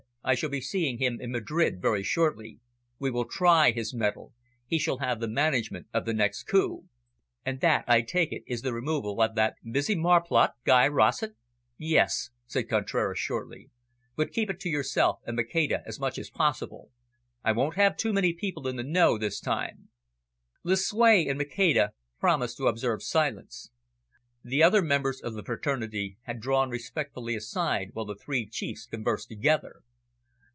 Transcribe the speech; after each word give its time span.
I 0.23 0.35
shall 0.35 0.51
be 0.51 0.61
seeing 0.61 0.99
him 0.99 1.19
in 1.19 1.31
Madrid 1.31 1.81
very 1.81 2.03
shortly. 2.03 2.59
We 2.99 3.09
will 3.09 3.25
try 3.25 3.71
his 3.71 3.91
mettle. 3.91 4.33
He 4.67 4.77
shall 4.77 4.99
have 4.99 5.19
the 5.19 5.27
management 5.27 5.87
of 5.95 6.05
the 6.05 6.13
next 6.13 6.43
coup." 6.43 6.83
"And 7.43 7.59
that, 7.61 7.85
I 7.87 8.01
take 8.03 8.31
it, 8.31 8.43
is 8.45 8.61
the 8.61 8.71
removal 8.71 9.19
of 9.19 9.33
that 9.33 9.55
busy 9.63 9.95
marplot, 9.95 10.51
Guy 10.63 10.87
Rossett?" 10.87 11.33
"Yes," 11.75 12.29
said 12.45 12.69
Contraras 12.69 13.17
shortly. 13.17 13.71
"But 14.15 14.31
keep 14.31 14.51
it 14.51 14.59
to 14.59 14.69
yourself 14.69 15.21
and 15.25 15.35
Maceda 15.35 15.81
as 15.87 15.99
much 15.99 16.19
as 16.19 16.29
possible. 16.29 16.91
I 17.43 17.51
won't 17.51 17.73
have 17.73 17.97
too 17.97 18.13
many 18.13 18.31
people 18.31 18.67
in 18.67 18.75
the 18.75 18.83
know 18.83 19.17
this 19.17 19.39
time." 19.39 19.89
Lucue 20.63 21.27
and 21.31 21.39
Maceda 21.39 21.93
promised 22.19 22.57
to 22.57 22.67
observe 22.67 23.01
silence. 23.01 23.71
The 24.43 24.61
other 24.61 24.83
members 24.83 25.19
of 25.19 25.33
the 25.33 25.43
fraternity 25.43 26.19
had 26.25 26.39
drawn 26.39 26.69
respectfully 26.69 27.33
aside 27.35 27.89
while 27.93 28.05
the 28.05 28.13
three 28.15 28.47
chiefs 28.47 28.85
conversed 28.85 29.27
together. 29.27 29.81